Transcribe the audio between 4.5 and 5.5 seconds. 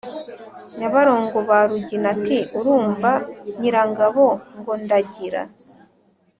ngo ndagira?